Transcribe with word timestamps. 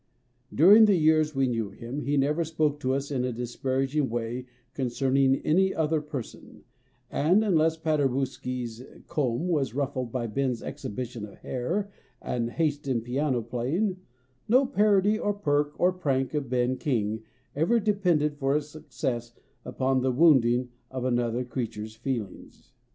During 0.51 0.85
the 0.85 0.95
years 0.95 1.35
we 1.35 1.45
knew 1.45 1.69
him, 1.69 2.01
he 2.01 2.17
never 2.17 2.43
spoke 2.43 2.79
to 2.79 2.95
us 2.95 3.11
in 3.11 3.23
a 3.23 3.31
disparaging 3.31 4.09
way 4.09 4.47
concerning 4.73 5.35
any 5.45 5.75
other 5.75 6.01
person, 6.01 6.63
and 7.11 7.43
unless 7.45 7.77
Paderewski 7.77 8.63
s 8.63 8.81
comb 9.05 9.47
was 9.47 9.75
ruffled 9.75 10.11
by 10.11 10.25
Ben 10.25 10.49
s 10.49 10.63
exhibition 10.63 11.23
of 11.23 11.35
hair 11.35 11.91
and 12.19 12.49
haste 12.49 12.87
in 12.87 13.01
piano 13.01 13.43
playing, 13.43 13.97
no 14.49 14.65
parody, 14.65 15.19
or 15.19 15.35
perk, 15.35 15.79
or 15.79 15.91
prank 15.93 16.33
of 16.33 16.49
Ben 16.49 16.77
King 16.77 17.21
ever 17.55 17.79
depended 17.79 18.37
for 18.39 18.57
its 18.57 18.69
success 18.69 19.33
upon 19.63 20.01
the 20.01 20.11
wounding 20.11 20.69
of 20.89 21.05
another 21.05 21.45
creature 21.45 21.83
s 21.83 21.93
feelings. 21.93 22.73